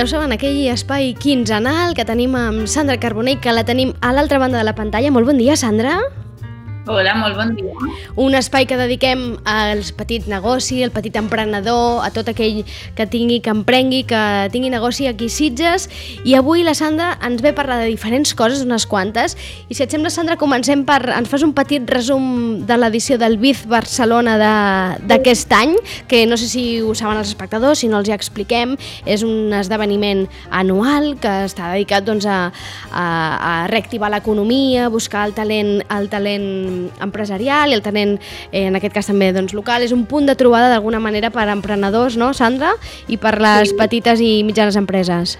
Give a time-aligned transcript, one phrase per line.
[0.00, 4.14] Ja ho saben, aquell espai quinzenal que tenim amb Sandra Carbonell, que la tenim a
[4.16, 5.12] l'altra banda de la pantalla.
[5.12, 5.98] Molt bon dia, Sandra.
[6.90, 7.70] Hola, molt bon dia.
[8.18, 12.64] Un espai que dediquem als petits negoci, al petit emprenedor, a tot aquell
[12.98, 15.86] que tingui, que emprengui, que tingui negoci aquí a Sitges.
[16.26, 19.36] I avui la Sandra ens ve a parlar de diferents coses, unes quantes.
[19.70, 20.98] I si et sembla, Sandra, comencem per...
[21.14, 24.34] Ens fas un petit resum de l'edició del BIF Barcelona
[24.98, 25.76] d'aquest any,
[26.10, 28.74] que no sé si ho saben els espectadors, si no els hi expliquem.
[29.06, 32.50] És un esdeveniment anual que està dedicat doncs, a,
[32.90, 38.16] a, a reactivar l'economia, buscar el talent, el talent empresarial i el tenent,
[38.50, 41.46] eh, en aquest cas també doncs, local, és un punt de trobada d'alguna manera per
[41.48, 42.72] a emprenedors, no, Sandra?
[43.08, 43.78] I per les sí.
[43.78, 45.38] petites i mitjanes empreses.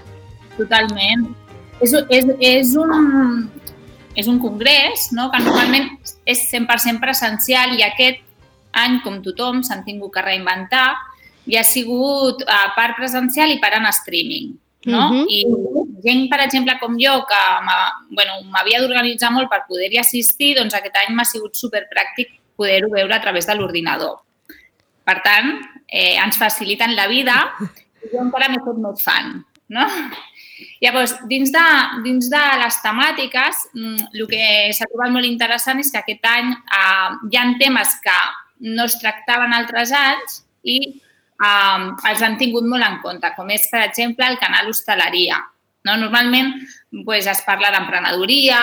[0.57, 1.29] Totalment.
[1.81, 3.49] És, és, és, un,
[4.15, 5.31] és un congrés no?
[5.33, 5.89] que normalment
[6.29, 8.21] és 100% presencial i aquest
[8.77, 10.93] any, com tothom, s'han tingut que reinventar
[11.49, 14.53] i ha sigut a eh, part presencial i part en streaming.
[14.85, 15.09] No?
[15.09, 15.25] Uh -huh.
[15.29, 15.45] I
[16.03, 20.95] gent, per exemple, com jo, que m'havia bueno, d'organitzar molt per poder-hi assistir, doncs aquest
[20.97, 24.19] any m'ha sigut superpràctic poder-ho veure a través de l'ordinador.
[25.03, 27.53] Per tant, eh, ens faciliten la vida
[28.03, 29.45] i jo encara m'he fet més fan.
[29.71, 29.85] No?
[30.81, 31.65] Llavors, dins de,
[32.03, 34.43] dins de les temàtiques, mm, el que
[34.77, 38.17] s'ha trobat molt interessant és que aquest any eh, hi ha temes que
[38.75, 41.01] no es tractaven altres anys i
[41.41, 45.39] um, els han tingut molt en compte, com és, per exemple, el canal hostaleria.
[45.87, 45.95] No?
[45.97, 46.53] Normalment
[47.07, 48.61] pues, es parla d'emprenedoria,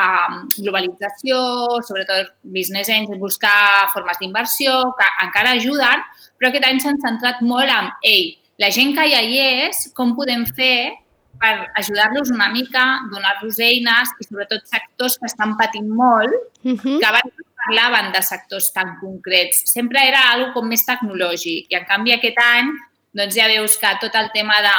[0.00, 1.40] um, globalització,
[1.86, 6.06] sobretot business angels, buscar formes d'inversió, que encara ajuden,
[6.38, 10.14] però aquest any s'han centrat molt en, ei, la gent que ja hi és, com
[10.14, 10.92] podem fer
[11.40, 16.98] per ajudar-los una mica, donar-los eines i sobretot sectors que estan patint molt, uh -huh.
[17.00, 17.32] que abans
[17.64, 19.62] parlaven de sectors tan concrets.
[19.70, 21.68] Sempre era algo com més tecnològic.
[21.70, 22.70] I, en canvi, aquest any
[23.16, 24.74] doncs ja veus que tot el tema de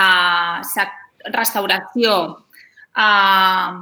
[0.00, 0.86] uh,
[1.34, 2.14] restauració,
[2.96, 3.78] uh,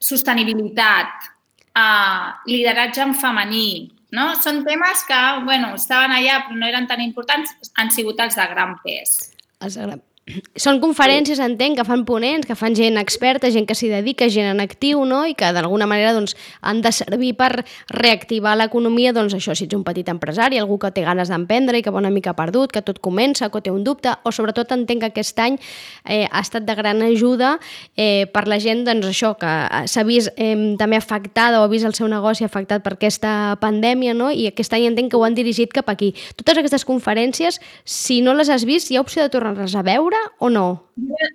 [0.00, 1.30] sostenibilitat,
[1.78, 3.70] uh, lideratge en femení,
[4.16, 4.32] no?
[4.42, 8.46] Són temes que, bueno, estaven allà però no eren tan importants, han sigut els de
[8.54, 9.18] gran pes.
[9.60, 10.09] Els de gran
[10.56, 14.50] són conferències, entenc, que fan ponents, que fan gent experta, gent que s'hi dedica, gent
[14.52, 15.22] en actiu, no?
[15.26, 19.76] i que d'alguna manera doncs, han de servir per reactivar l'economia, doncs això, si ets
[19.76, 22.82] un petit empresari, algú que té ganes d'emprendre i que va una mica perdut, que
[22.86, 25.58] tot comença, que té un dubte, o sobretot entenc que aquest any
[26.04, 27.56] eh, ha estat de gran ajuda
[27.96, 29.50] eh, per la gent, doncs això, que
[29.90, 34.14] s'ha vist eh, també afectada o ha vist el seu negoci afectat per aquesta pandèmia,
[34.14, 34.30] no?
[34.30, 36.12] i aquest any entenc que ho han dirigit cap aquí.
[36.36, 40.19] Totes aquestes conferències, si no les has vist, hi ha opció de tornar-les a veure
[40.38, 40.66] o no?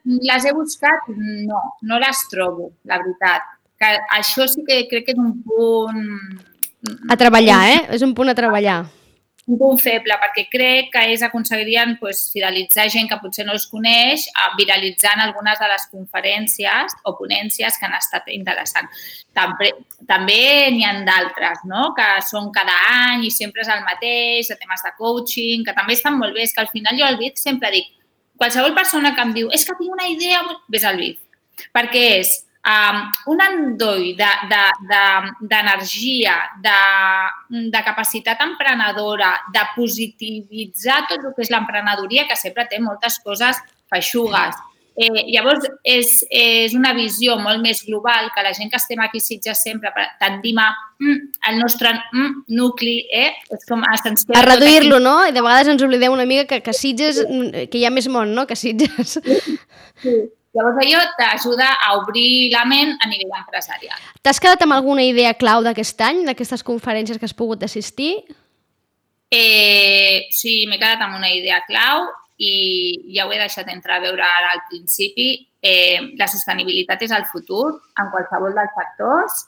[0.06, 1.08] Les he buscat?
[1.16, 3.48] No, no les trobo, la veritat.
[3.80, 6.06] Que això sí que crec que és un punt...
[7.10, 7.82] A treballar, eh?
[7.98, 8.84] És un punt a treballar
[9.46, 13.68] un punt feble, perquè crec que ells aconseguirien pues, fidelitzar gent que potser no els
[13.70, 14.26] coneix,
[14.58, 19.06] viralitzant algunes de les conferències o ponències que han estat interessants.
[19.38, 19.72] També
[20.10, 21.92] també n'hi ha d'altres, no?
[21.98, 22.74] que són cada
[23.10, 26.46] any i sempre és el mateix, de temes de coaching, que també estan molt bé.
[26.46, 27.94] És que al final jo al BIT sempre dic,
[28.38, 30.42] qualsevol persona que em diu és que tinc una idea,
[30.72, 31.20] ves al BIF.
[31.76, 32.32] Perquè és
[32.68, 33.02] um,
[33.34, 36.76] un endoll d'energia, de, de,
[37.56, 43.16] de, de capacitat emprenedora, de positivitzar tot el que és l'emprenedoria, que sempre té moltes
[43.24, 43.56] coses
[43.92, 44.54] feixugues,
[44.96, 49.20] Eh, llavors, és, és una visió molt més global que la gent que estem aquí
[49.20, 49.92] Sitges sempre
[50.22, 50.70] tendim a
[51.02, 51.18] mm,
[51.52, 53.34] el nostre mm, nucli, eh?
[53.52, 54.38] És com essencial.
[54.40, 55.18] A reduir-lo, no?
[55.28, 57.20] I de vegades ens oblidem una mica que, que Sitges,
[57.68, 59.20] que hi ha més món, no?, que Sitges.
[59.20, 59.42] Sí.
[60.04, 60.16] sí.
[60.56, 64.00] Llavors, allò t'ajuda a obrir la ment a nivell empresarial.
[64.24, 68.14] T'has quedat amb alguna idea clau d'aquest any, d'aquestes conferències que has pogut assistir?
[69.36, 72.54] Eh, sí, m'he quedat amb una idea clau i
[73.16, 77.26] ja ho he deixat entrar a veure ara al principi, eh, la sostenibilitat és el
[77.32, 77.68] futur
[78.00, 79.46] en qualsevol dels factors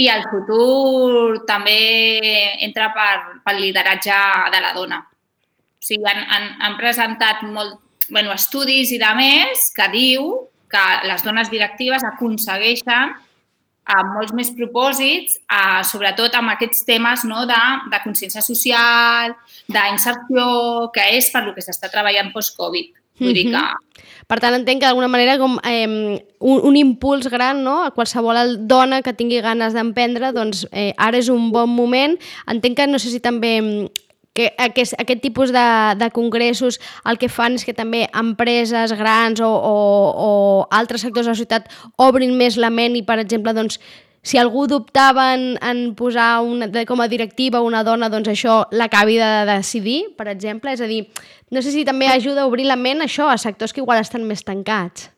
[0.00, 1.78] i el futur també
[2.64, 4.18] entra per, pel lideratge
[4.54, 5.00] de la dona.
[5.00, 7.78] O sigui, han, han, han presentat molt,
[8.10, 10.30] bueno, estudis i de més que diu
[10.70, 13.16] que les dones directives aconsegueixen
[13.90, 17.60] amb molts més propòsits, eh, sobretot amb aquests temes no, de,
[17.90, 19.34] de consciència social,
[19.68, 22.96] d'inserció, que és per lo que s'està treballant post-Covid.
[23.20, 23.62] Vull dir que...
[24.30, 25.86] Per tant, entenc que d'alguna manera com eh,
[26.38, 27.80] un, un impuls gran no?
[27.84, 32.14] a qualsevol dona que tingui ganes d'emprendre, doncs eh, ara és un bon moment.
[32.48, 33.58] Entenc que no sé si també
[34.40, 35.68] que aquest, aquest tipus de,
[36.00, 39.74] de congressos el que fan és que també empreses grans o, o,
[40.26, 40.30] o
[40.72, 41.68] altres sectors de la societat
[42.00, 43.78] obrin més la ment i, per exemple, doncs,
[44.22, 48.62] si algú dubtava en, en posar una, de, com a directiva una dona, doncs això
[48.72, 50.74] l'acabi de decidir, per exemple?
[50.76, 51.06] És a dir,
[51.50, 54.26] no sé si també ajuda a obrir la ment això a sectors que igual estan
[54.28, 55.08] més tancats.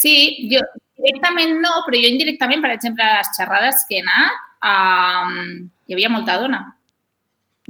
[0.00, 0.62] Sí, jo
[1.00, 5.96] directament no, però jo indirectament, per exemple, a les xerrades que he anat, um, hi
[5.96, 6.62] havia molta dona.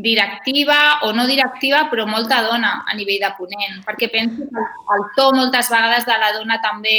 [0.01, 4.67] Directiva o no directiva, però molta dona a nivell de ponent, perquè penso que
[4.97, 6.97] el to moltes vegades de la dona també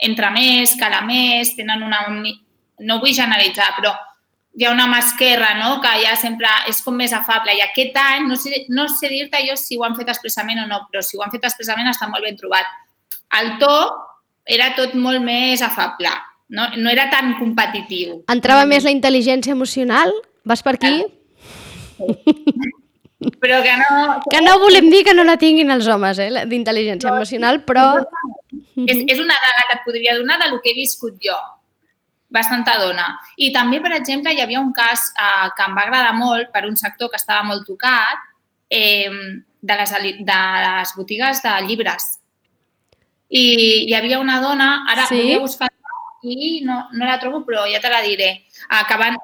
[0.00, 2.02] entra més, cala més, tenen una...
[2.86, 3.94] No vull generalitzar, però
[4.56, 7.52] hi ha una mà esquerra, no?, que ja sempre és com més afable.
[7.56, 10.66] I aquest any, no sé, no sé dir-te jo si ho han fet expressament o
[10.70, 12.68] no, però si ho han fet expressament està molt ben trobat.
[13.40, 13.74] El to
[14.48, 16.12] era tot molt més afable,
[16.56, 18.22] no, no era tan competitiu.
[18.32, 20.14] Entrava més la intel·ligència emocional?
[20.46, 20.94] Vas per aquí?
[21.02, 21.12] Sí.
[23.40, 24.20] Però que no...
[24.28, 27.86] Que no volem dir que no la tinguin els homes, eh, d'intel·ligència no, emocional, però
[27.96, 31.36] és, és una dada que et podria donar del que he viscut jo.
[32.28, 33.06] Bastanta dona.
[33.40, 36.66] I també, per exemple, hi havia un cas eh, que em va agradar molt per
[36.68, 38.20] un sector que estava molt tocat,
[38.68, 42.10] eh, de, les, de les botigues de llibres.
[43.32, 43.46] I
[43.88, 45.38] hi havia una dona, ara sí?
[45.40, 45.72] buscar
[46.26, 48.46] i no, no la trobo, però ja te la diré,
[48.88, 49.16] que van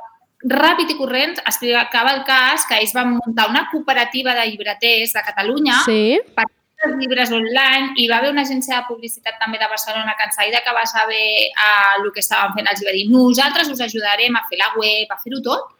[0.48, 5.22] ràpid i corrents explicava el cas que ells van muntar una cooperativa de llibreters de
[5.26, 6.18] Catalunya sí.
[6.34, 6.48] per
[6.82, 10.34] els llibres online i va haver una agència de publicitat també de Barcelona que en
[10.34, 14.34] seguida que va saber uh, el que estaven fent els va dir nosaltres us ajudarem
[14.34, 15.70] a fer la web, a fer-ho tot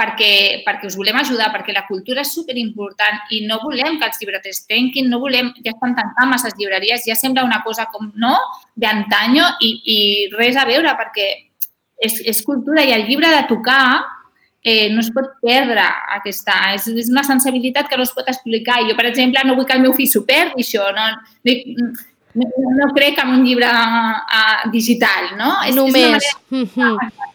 [0.00, 4.18] perquè, perquè us volem ajudar, perquè la cultura és superimportant i no volem que els
[4.22, 8.32] llibreters tenquin, no volem, ja estan tancant masses llibreries, ja sembla una cosa com, no?,
[8.80, 9.98] d'antanyo i, i
[10.32, 11.28] res a veure perquè
[12.00, 13.84] és, és cultura i el llibre de tocar
[14.62, 15.84] eh, no es pot perdre
[16.16, 16.56] aquesta...
[16.76, 18.80] És, és una sensibilitat que no es pot explicar.
[18.88, 20.90] Jo, per exemple, no vull que el meu fill s'ho perdi, això.
[20.96, 21.08] No,
[21.50, 22.48] no,
[22.78, 25.54] no crec en un llibre uh, digital, no?
[25.68, 26.30] És, Només.
[26.30, 27.28] És una manera...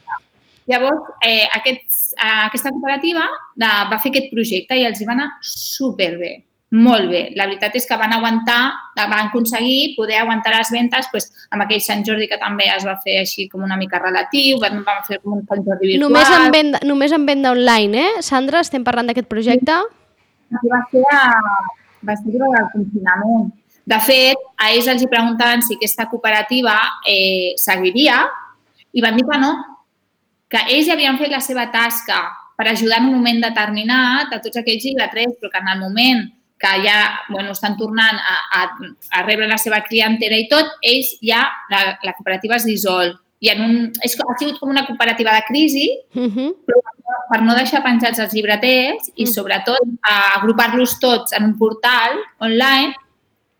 [0.65, 5.13] Llavors, eh, aquests, eh, aquesta cooperativa de, va fer aquest projecte i els hi va
[5.13, 6.39] anar superbé
[6.71, 7.21] molt bé.
[7.37, 8.59] La veritat és que van aguantar,
[8.97, 12.95] van aconseguir poder aguantar les ventes pues, amb aquell Sant Jordi que també es va
[13.03, 16.09] fer així com una mica relatiu, van, van fer com un Sant Jordi virtual.
[16.09, 18.23] Només en venda, només en venda online, eh?
[18.25, 19.77] Sandra, estem parlant d'aquest projecte?
[19.85, 20.71] Sí.
[20.71, 21.21] Va ser, a,
[22.05, 23.51] va ser el confinament.
[23.85, 26.73] De fet, a ells els hi preguntaven si aquesta cooperativa
[27.05, 28.23] eh, seguiria
[28.97, 29.51] i van dir que no,
[30.49, 32.23] que ells ja havien fet la seva tasca
[32.57, 36.23] per ajudar en un moment determinat a tots aquells llibretrers, però que en el moment
[36.65, 38.63] que ja bueno, estan tornant a, a,
[39.19, 43.13] a rebre la seva clientela i tot, ells ja, la, la cooperativa es dissol.
[43.43, 46.31] I en un, és, ha sigut com una cooperativa de crisi, uh mhm.
[46.35, 46.51] -huh.
[46.65, 46.81] però
[47.29, 49.31] per no deixar penjats els llibreters i, mm.
[49.31, 52.93] sobretot, agrupar-los tots en un portal online,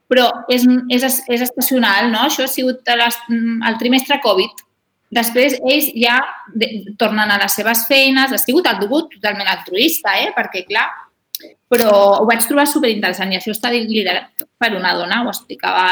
[0.07, 2.28] però és, és, és estacional, no?
[2.28, 3.18] Això ha sigut les,
[3.69, 4.63] el trimestre Covid.
[5.16, 6.19] Després, ells ja
[6.54, 6.68] de,
[6.98, 10.31] tornen a les seves feines, ha sigut el degut totalment altruista, eh?
[10.36, 10.88] perquè, clar,
[11.71, 15.85] però ho vaig trobar superinteressant i això està liderat per una dona, ho explicava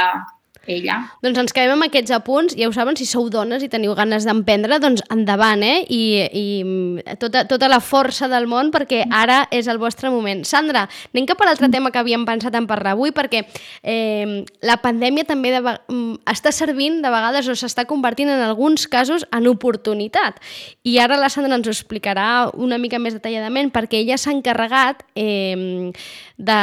[0.67, 0.97] ella.
[1.23, 2.55] Doncs ens quedem amb aquests apunts.
[2.55, 5.83] Ja ho saben, si sou dones i teniu ganes d'emprendre, doncs endavant, eh?
[5.91, 10.43] I, i tota, tota la força del món perquè ara és el vostre moment.
[10.47, 13.43] Sandra, anem cap a l'altre tema que havíem pensat en parlar avui perquè
[13.83, 18.87] eh, la pandèmia també de, mm, està servint de vegades o s'està convertint en alguns
[18.87, 20.39] casos en oportunitat.
[20.87, 25.03] I ara la Sandra ens ho explicarà una mica més detalladament perquè ella s'ha encarregat
[25.15, 25.91] eh,
[26.37, 26.61] de,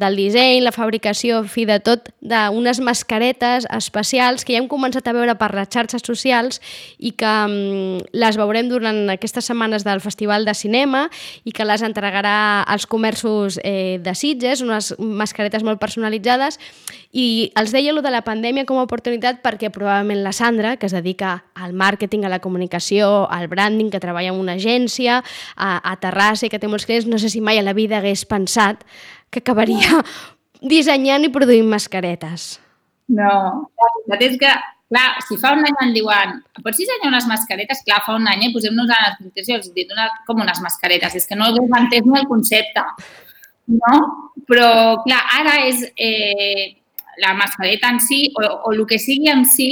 [0.00, 5.14] del disseny, la fabricació, fi de tot, d'unes mascaretes especials que ja hem començat a
[5.16, 6.60] veure per les xarxes socials
[6.98, 11.06] i que um, les veurem durant aquestes setmanes del Festival de Cinema
[11.44, 16.58] i que les entregarà als comerços eh, de Sitges, unes mascaretes molt personalitzades
[17.12, 20.86] i els deia lo de la pandèmia com a oportunitat perquè probablement la Sandra, que
[20.86, 25.22] es dedica al màrqueting, a la comunicació, al branding, que treballa en una agència,
[25.56, 27.98] a, a Terrassa i que té molts clients, no sé si mai a la vida
[27.98, 28.84] hagués pensat
[29.30, 30.02] que acabaria
[30.74, 32.58] dissenyant i produint mascaretes.
[33.08, 33.32] No,
[33.78, 34.50] la veritat és que,
[34.92, 37.84] clar, si fa un any em diuen pots dissenyar unes mascaretes?
[37.86, 38.98] Clar, fa un any, eh, posem-nos a
[39.34, 42.28] les i els dit una, com unes mascaretes, és que no he entès ni el
[42.28, 42.84] concepte,
[43.76, 43.94] no?
[44.48, 44.70] Però,
[45.04, 46.74] clar, ara és eh,
[47.22, 49.70] la mascareta en si, o, o el que sigui en si,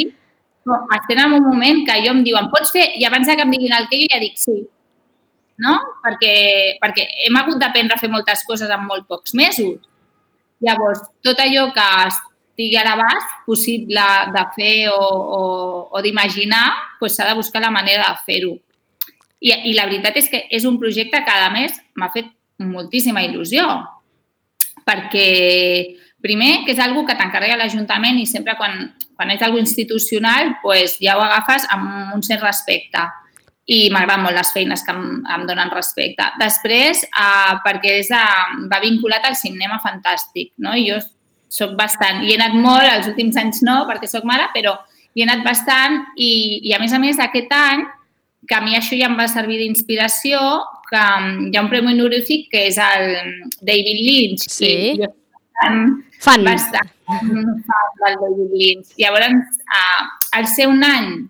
[0.97, 2.89] estem en un moment que jo em diuen, pots fer?
[2.99, 4.65] I abans que em diguin el que jo ja dic sí
[5.63, 5.77] no?
[6.05, 9.79] Perquè, perquè hem hagut d'aprendre a fer moltes coses en molt pocs mesos.
[10.65, 11.87] Llavors, tot allò que
[12.57, 15.01] estigui a l'abast possible de fer o,
[15.37, 15.41] o,
[15.93, 18.55] o d'imaginar, doncs s'ha de buscar la manera de fer-ho.
[19.45, 22.33] I, I la veritat és que és un projecte que, a més, m'ha fet
[22.65, 23.69] moltíssima il·lusió,
[24.89, 25.29] perquè
[26.25, 30.97] primer, que és algo que t'encarrega l'Ajuntament i sempre quan, quan és algo institucional pues,
[31.03, 33.05] ja ho agafes amb un cert respecte
[33.67, 36.25] i m'agraden molt les feines que em, em donen respecte.
[36.41, 40.73] Després, eh, perquè és, eh, va vinculat al cinema fantàstic, no?
[40.73, 41.01] I jo
[41.53, 44.75] soc bastant, i he anat molt, els últims anys no, perquè sóc mare, però
[45.15, 47.85] hi he anat bastant i, i a més a més aquest any,
[48.47, 50.41] que a mi això ja em va servir d'inspiració,
[50.87, 53.09] que mm, hi ha un premi honorífic que és el
[53.61, 54.51] David Lynch.
[54.53, 54.75] Sí.
[54.95, 55.89] I jo bastant,
[56.23, 56.45] Fan.
[56.47, 58.87] bastant fan del David Lynch.
[58.99, 61.29] Llavors, uh, al ser un any,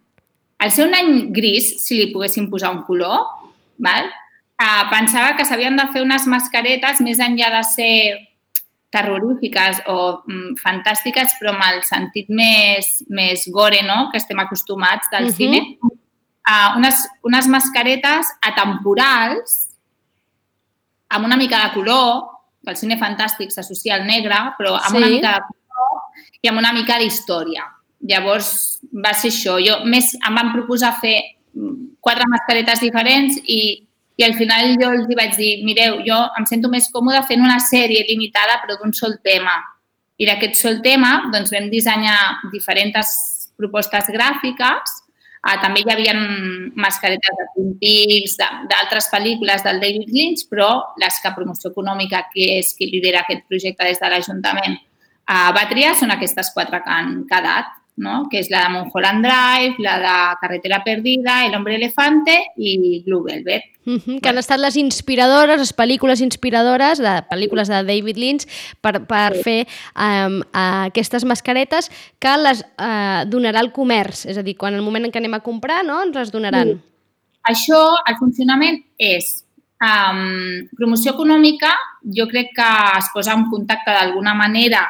[0.58, 3.26] al ser un any gris, si li poguéssim posar un color,
[3.78, 4.08] val?
[4.56, 7.92] Uh, pensava que s'havien de fer unes mascaretes més enllà de ser
[8.96, 15.10] terrorífiques o mm, fantàstiques, però amb el sentit més, més gore, no?, que estem acostumats
[15.12, 15.30] del Mhm.
[15.30, 15.36] uh -huh.
[15.36, 15.78] cine.
[16.46, 19.62] Uh, unes, unes mascaretes atemporals
[21.08, 22.22] amb una mica de color,
[22.64, 24.96] que el cine fantàstic s'associa al negre, però amb Sí.
[24.96, 26.00] una mica de color
[26.42, 27.62] i amb una mica d'història.
[28.00, 29.58] Llavors va ser això.
[29.64, 31.20] Jo més em van proposar fer
[31.54, 33.85] mm, quatre mascaretes diferents i,
[34.16, 37.58] i al final jo els vaig dir, mireu, jo em sento més còmode fent una
[37.60, 39.58] sèrie limitada però d'un sol tema.
[40.16, 42.16] I d'aquest sol tema doncs, vam dissenyar
[42.52, 45.02] diferents propostes gràfiques
[45.46, 46.12] Ah, també hi havia
[46.74, 48.32] mascaretes de Twin Peaks,
[48.70, 53.44] d'altres pel·lícules del David Lynch, però les que Promoció Econòmica, que és qui lidera aquest
[53.46, 58.26] projecte des de l'Ajuntament, eh, va triar són aquestes quatre que han quedat, no?
[58.30, 63.24] que és la de Mulholland Drive, la de Carretera Perdida, El Hombre Elefante i Blue
[63.24, 63.64] Velvet.
[63.86, 68.46] Mhm, que han estat les inspiradores, les pel·lícules inspiradores de pel·lícules de David Lynch
[68.82, 69.60] per, per fer
[69.94, 74.26] um, aquestes mascaretes que les uh, donarà el comerç.
[74.26, 76.74] És a dir, quan el moment en què anem a comprar, no?, ens les donaran.
[76.74, 76.82] Sí.
[77.46, 79.46] Això, el funcionament és
[79.78, 81.70] um, promoció econòmica,
[82.16, 84.82] jo crec que es posa en contacte d'alguna manera,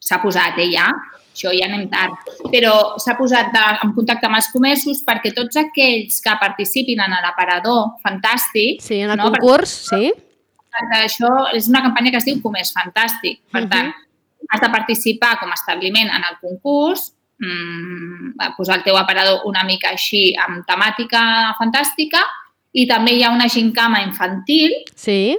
[0.00, 0.88] s'ha posat eh, ja,
[1.32, 2.12] això ja anem tard,
[2.52, 7.10] però s'ha posat de, en contacte amb els comerços perquè tots aquells que participin en
[7.24, 9.30] l'aparador fantàstic, Sí, en el no?
[9.32, 10.12] concurs, sí.
[10.72, 13.40] perquè això és una campanya que es diu Comerç Fantàstic.
[13.52, 13.68] Per Mhm.
[13.70, 13.92] tant,
[14.50, 19.64] has de participar com a establiment en el concurs, mmm, posar el teu aparador una
[19.64, 22.20] mica així amb temàtica fantàstica
[22.72, 24.72] i també hi ha una gincama infantil.
[24.94, 25.38] Sí.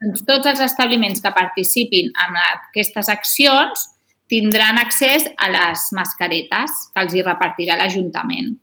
[0.00, 2.36] Doncs tots els establiments que participin en
[2.70, 3.88] aquestes accions
[4.28, 8.54] tindran accés a les mascaretes que els hi repartirà l'Ajuntament.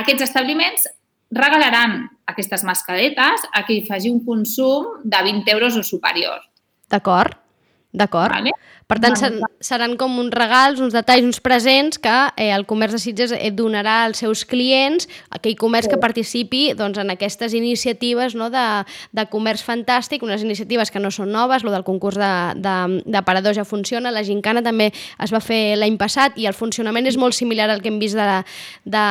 [0.00, 0.86] Aquests establiments
[1.34, 6.38] regalaran aquestes mascaretes a qui faci un consum de 20 euros o superior.
[6.90, 7.34] D'acord,
[7.92, 8.30] d'acord.
[8.32, 8.52] Vale?
[8.90, 9.38] Per tant, Vale.
[9.38, 13.30] ser- seran com uns regals, uns detalls, uns presents que eh, el comerç de Sitges
[13.32, 18.64] eh, donarà als seus clients, aquell comerç que participi doncs, en aquestes iniciatives no, de,
[19.14, 24.10] de comerç fantàstic, unes iniciatives que no són noves, el del concurs d'aparadors ja funciona,
[24.10, 27.82] la gincana també es va fer l'any passat i el funcionament és molt similar al
[27.82, 28.42] que hem vist de,
[28.84, 29.04] de,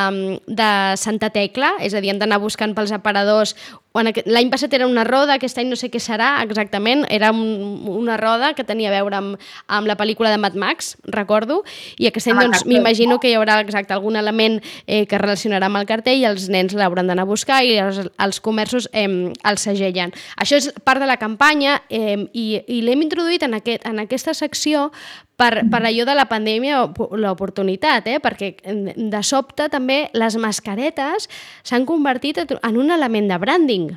[0.48, 3.56] de Santa Tecla, és a dir, hem d'anar buscant pels aparadors
[3.98, 8.20] L'any passat era una roda, aquest any no sé què serà exactament, era un, una
[8.22, 11.64] roda que tenia a veure amb, amb la pel·lícula de Mad Max, recordo,
[11.98, 15.72] i aquest any el doncs, m'imagino que hi haurà exacte algun element eh, que relacionarà
[15.72, 19.08] amb el cartell i els nens l'hauran d'anar a buscar i els, els comerços eh,
[19.10, 20.14] el segellen.
[20.38, 24.38] Això és part de la campanya eh, i, i l'hem introduït en, aquest, en aquesta
[24.38, 24.92] secció
[25.40, 26.82] per, per allò de la pandèmia,
[27.24, 28.20] l'oportunitat, eh?
[28.24, 31.30] perquè eh, de sobte també les mascaretes
[31.64, 33.90] s'han convertit en un element de branding.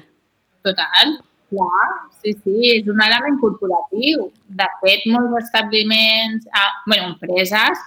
[0.62, 1.16] Total,
[1.50, 1.88] clar,
[2.22, 4.28] sí, sí, és un element corporatiu.
[4.62, 7.82] De fet, molts establiments, ah, bueno, empreses,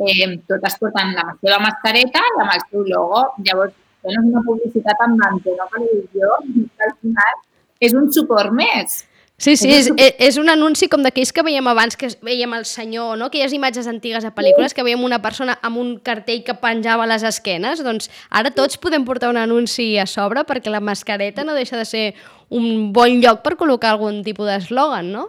[0.00, 3.26] eh, totes porten la seva mascareta i amb el seu logo.
[3.44, 7.42] Llavors, bueno, és una publicitat amb l'antena televisió, que al final
[7.84, 9.02] és un suport més.
[9.36, 13.16] Sí, sí, és, és un anunci com d'aquells que veiem abans, que veiem el senyor,
[13.18, 13.26] no?
[13.26, 17.10] aquelles imatges antigues de pel·lícules, que veiem una persona amb un cartell que penjava a
[17.10, 21.56] les esquenes, doncs ara tots podem portar un anunci a sobre perquè la mascareta no
[21.58, 22.04] deixa de ser
[22.54, 25.26] un bon lloc per col·locar algun tipus d'eslògan, no?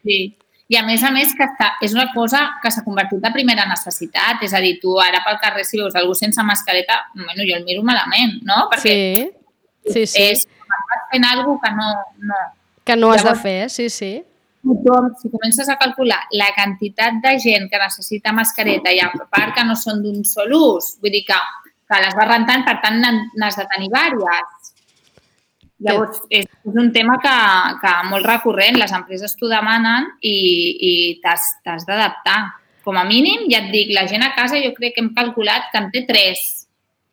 [0.00, 0.38] Sí.
[0.72, 3.66] I a més a més que està, és una cosa que s'ha convertit de primera
[3.68, 4.40] necessitat.
[4.40, 7.66] És a dir, tu ara pel carrer si veus algú sense mascareta, bueno, jo el
[7.66, 8.62] miro malament, no?
[8.72, 8.96] Perquè
[9.82, 10.46] Sí, sí, sí, és
[11.10, 11.90] fent alguna que no,
[12.30, 12.40] no,
[12.84, 14.24] que no has de Llavors- fer, sí, sí.
[14.62, 19.54] tothom, si comences a calcular la quantitat de gent que necessita mascareta i a part
[19.56, 21.38] que no són d'un sol ús, vull dir que,
[21.88, 24.72] que les vas rentant, per tant n'has de tenir vàries.
[25.82, 27.34] Llavors, és, és un tema que,
[27.82, 30.36] que molt recurrent, les empreses t'ho demanen i,
[30.78, 32.38] i t'has d'adaptar.
[32.84, 35.72] Com a mínim, ja et dic, la gent a casa jo crec que hem calculat
[35.72, 36.68] que en té tres.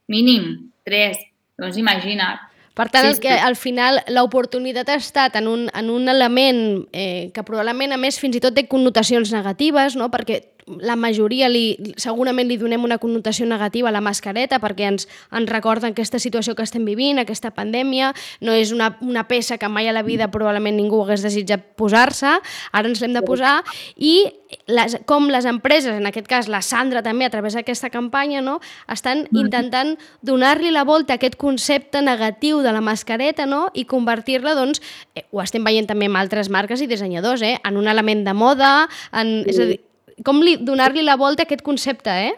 [0.09, 1.17] Mínim, tres.
[1.57, 2.45] Doncs imagina't.
[2.79, 3.25] Per tant, sí, sí.
[3.25, 6.61] que al final l'oportunitat ha estat en un, en un element
[6.93, 10.07] eh, que probablement, a més, fins i tot té connotacions negatives, no?
[10.13, 10.39] perquè
[10.81, 15.49] la majoria li, segurament li donem una connotació negativa a la mascareta perquè ens, ens
[15.49, 18.11] recorden aquesta situació que estem vivint, aquesta pandèmia,
[18.45, 22.37] no és una, una peça que mai a la vida probablement ningú hagués desitjat posar-se,
[22.71, 23.59] ara ens l'hem de posar,
[23.97, 24.29] i
[24.67, 28.59] les, com les empreses, en aquest cas la Sandra també a través d'aquesta campanya, no,
[28.89, 29.41] estan mm.
[29.43, 29.95] intentant
[30.25, 34.81] donar-li la volta a aquest concepte negatiu de la mascareta no, i convertir-la, doncs,
[35.15, 38.33] eh, ho estem veient també amb altres marques i dissenyadors, eh, en un element de
[38.33, 38.73] moda,
[39.13, 39.79] en, és a dir,
[40.25, 42.35] com donar-li la volta a aquest concepte, eh?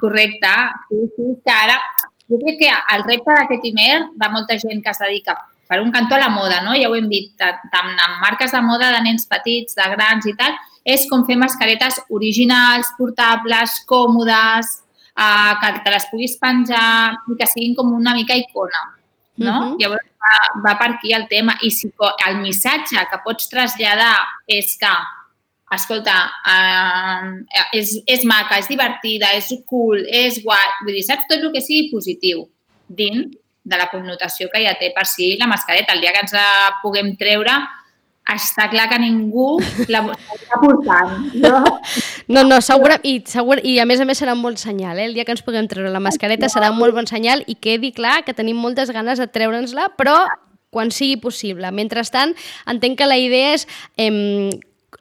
[0.00, 0.52] Correcte,
[0.88, 1.78] sí, sí, que ara
[2.30, 5.34] jo crec que el repte d'aquest email de molta gent que es dedica
[5.70, 6.74] per un cantó a la moda, no?
[6.74, 10.34] ja ho hem dit, tant en marques de moda de nens petits, de grans i
[10.38, 14.72] tal, és com fer mascaretes originals, portables, còmodes,
[15.14, 18.82] eh, que te les puguis penjar i que siguin com una mica icona.
[19.36, 19.52] No?
[19.52, 19.76] Uh -huh.
[19.78, 20.34] Llavors va,
[20.66, 21.56] va per aquí el tema.
[21.62, 21.92] I si
[22.26, 24.92] el missatge que pots traslladar és que
[25.74, 26.16] escolta,
[26.50, 27.28] uh,
[27.76, 31.62] és, és maca, és divertida, és cool, és guai, vull dir, saps tot el que
[31.62, 32.48] sigui positiu
[32.90, 33.30] dins
[33.62, 35.94] de la connotació que ja té per si la mascareta.
[35.94, 37.54] El dia que ens la puguem treure,
[38.30, 39.56] està clar que ningú
[39.90, 41.62] la està portant, no?
[42.30, 45.08] No, no, segur, i, segur, i a més a més serà un bon senyal, eh?
[45.08, 47.90] El dia que ens puguem treure la mascareta serà un molt bon senyal i quedi
[47.96, 50.14] clar que tenim moltes ganes de treure'ns-la, però
[50.70, 51.72] quan sigui possible.
[51.74, 52.36] Mentrestant,
[52.70, 53.66] entenc que la idea és
[53.98, 54.54] eh,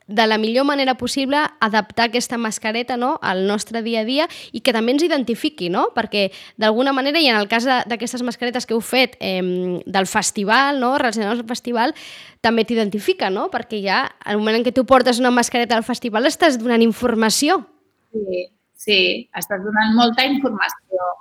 [0.09, 4.63] de la millor manera possible adaptar aquesta mascareta no, al nostre dia a dia i
[4.65, 5.89] que també ens identifiqui, no?
[5.95, 9.39] perquè d'alguna manera, i en el cas d'aquestes mascaretes que heu fet eh,
[9.85, 11.93] del festival, no, relacionades al festival,
[12.41, 13.47] també t'identifica, no?
[13.53, 17.61] perquè ja al moment en què tu portes una mascareta al festival estàs donant informació.
[18.09, 19.01] Sí, sí,
[19.37, 21.13] estàs donant molta informació.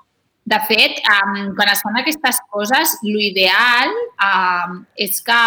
[0.49, 3.91] De fet, um, quan es fan aquestes coses, l'ideal
[4.25, 5.41] um, és que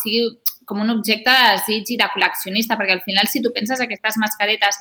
[0.00, 0.24] sigui
[0.68, 4.20] com un objecte de desig i de col·leccionista, perquè al final, si tu penses aquestes
[4.20, 4.78] mascaretes,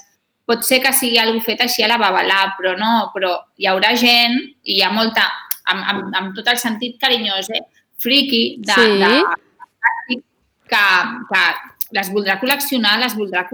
[0.48, 3.94] pot ser que sigui algú fet així a la babalà, però no, però hi haurà
[4.00, 5.26] gent i hi ha molta,
[5.72, 7.64] amb, amb, amb tot el sentit carinyós, eh?
[8.04, 9.00] friki, de, sí.
[9.02, 10.20] de,
[10.70, 10.84] que,
[11.32, 11.44] que
[11.98, 13.48] les voldrà col·leccionar, les voldrà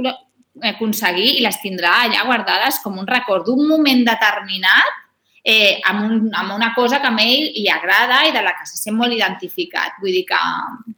[0.74, 5.00] aconseguir i les tindrà allà guardades com un record d'un moment determinat
[5.44, 8.66] eh, amb, un, amb una cosa que a ell li agrada i de la que
[8.66, 10.00] se sent molt identificat.
[10.02, 10.40] Vull dir que,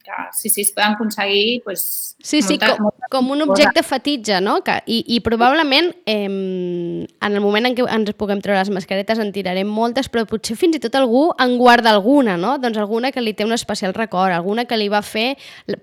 [0.06, 3.90] que sí, sí, es poden aconseguir pues, Sí, sí, molta, com, com un objecte cosa.
[3.90, 4.56] fetitge, no?
[4.66, 9.22] Que, i, I probablement eh, en el moment en què ens puguem treure les mascaretes
[9.22, 12.56] en tirarem moltes, però potser fins i tot algú en guarda alguna, no?
[12.62, 15.36] Doncs alguna que li té un especial record, alguna que li va fer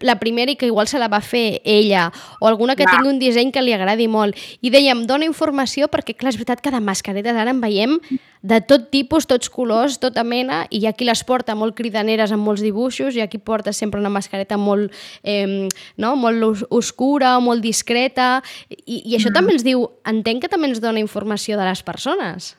[0.02, 2.08] la primera i que igual se la va fer ella,
[2.40, 2.96] o alguna que ja.
[2.96, 4.34] tingui un disseny que li agradi molt.
[4.62, 8.00] I dèiem, dona informació perquè, clar, és veritat que de mascaretes ara en veiem
[8.42, 12.34] de tot tipus, tots colors, tota mena, i hi ha qui les porta molt cridaneres
[12.34, 16.14] amb molts dibuixos, i aquí porta sempre una mascareta molt, eh, no?
[16.18, 19.36] molt oscura, molt discreta, i, i això mm.
[19.38, 22.52] també ens diu, entenc que també ens dona informació de les persones.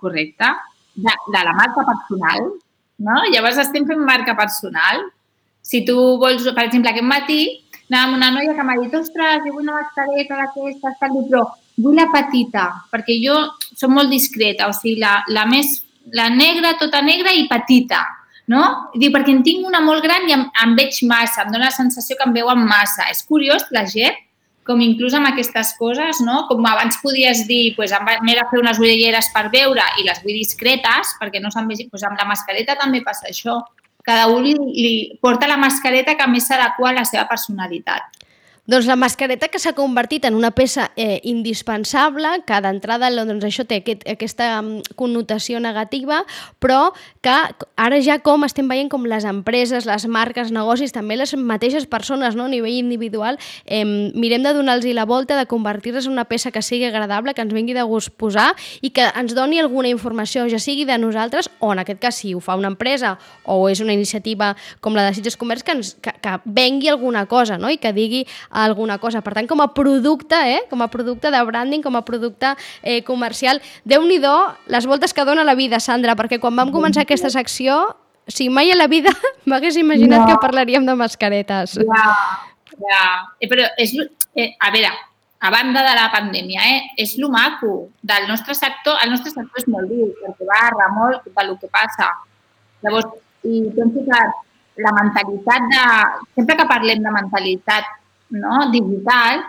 [0.00, 0.48] Correcte.
[1.00, 2.50] De, de la marca personal,
[3.00, 3.22] no?
[3.32, 5.04] Llavors estem fent marca personal.
[5.62, 7.40] Si tu vols, per exemple, aquest matí
[7.90, 11.44] anàvem una noia que m'ha dit, ostres, jo vull una mascareta d'aquestes, però
[11.82, 13.36] vull la petita, perquè jo
[13.74, 15.80] soc molt discreta, o sigui, la, la més,
[16.16, 18.02] la negra, tota negra i petita,
[18.50, 18.64] no?
[18.96, 21.76] Dic, perquè en tinc una molt gran i em, em veig massa, em dóna la
[21.76, 23.06] sensació que em veuen massa.
[23.12, 24.18] És curiós, la gent,
[24.66, 26.44] com inclús amb aquestes coses, no?
[26.48, 30.36] Com abans podies dir, pues, m'he de fer unes ulleres per veure i les vull
[30.36, 33.60] discretes, perquè no se'n vegi, pues, amb la mascareta també passa això.
[34.06, 38.19] Cada un li, li porta la mascareta que més s'adequa a la seva personalitat.
[38.70, 43.64] Doncs la mascareta que s'ha convertit en una peça eh, indispensable, que d'entrada doncs això
[43.66, 46.20] té aquest, aquesta mm, connotació negativa,
[46.62, 47.34] però que
[47.74, 52.36] ara ja com estem veient com les empreses, les marques, negocis, també les mateixes persones
[52.38, 52.46] no?
[52.46, 53.82] a nivell individual, eh,
[54.14, 57.56] mirem de donar-los la volta, de convertir-les en una peça que sigui agradable, que ens
[57.56, 58.52] vingui de gust posar
[58.86, 62.36] i que ens doni alguna informació, ja sigui de nosaltres o en aquest cas si
[62.38, 65.96] ho fa una empresa o és una iniciativa com la de Sitges Comerç que, ens,
[65.98, 67.66] que, que vengui alguna cosa no?
[67.66, 68.22] i que digui
[68.64, 69.22] alguna cosa.
[69.24, 70.60] Per tant, com a producte, eh?
[70.70, 74.20] com a producte de branding, com a producte eh, comercial, déu nhi
[74.66, 77.96] les voltes que dona la vida, Sandra, perquè quan vam començar aquesta secció,
[78.30, 79.10] sigui, mai a la vida
[79.48, 80.26] m'hagués imaginat no.
[80.28, 81.78] que parlaríem de mascaretes.
[81.80, 82.08] Ja,
[82.78, 83.04] ja.
[83.40, 83.94] Eh, però és,
[84.34, 84.90] eh, a veure,
[85.40, 88.98] a banda de la pandèmia, eh, és lo maco del nostre sector.
[89.02, 92.10] El nostre sector és molt viu, perquè barra molt del que passa.
[92.84, 93.08] Llavors,
[93.44, 94.20] i penso que
[94.84, 95.84] la mentalitat de...
[96.36, 97.88] Sempre que parlem de mentalitat
[98.30, 98.70] no?
[98.72, 99.42] digital,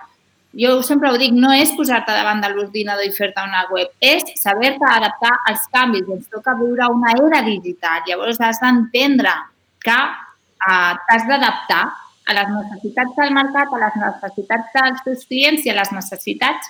[0.58, 4.26] jo sempre ho dic, no és posar-te davant de l'ordinador i fer-te una web, és
[4.42, 6.10] saber-te adaptar als canvis.
[6.12, 8.04] Ens toca viure una era digital.
[8.08, 9.34] Llavors has d'entendre
[9.82, 11.86] que eh, t'has d'adaptar
[12.28, 16.68] a les necessitats del mercat, a les necessitats dels teus clients i a les necessitats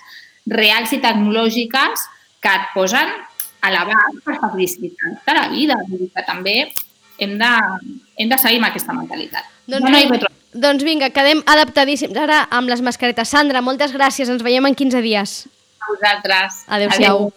[0.52, 2.06] reals i tecnològiques
[2.42, 3.12] que et posen
[3.62, 5.78] a l'abast per facilitar la vida.
[5.90, 6.56] Vull dir que també
[7.22, 7.52] hem de,
[8.18, 9.50] hem de seguir amb aquesta mentalitat.
[9.68, 10.10] Doncs, no, no hi
[10.54, 13.30] doncs vinga, quedem adaptadíssims ara amb les mascaretes.
[13.30, 15.38] Sandra, moltes gràcies, ens veiem en 15 dies.
[15.82, 16.64] A vosaltres.
[16.68, 17.28] Adéu-siau.
[17.28, 17.34] Adéu.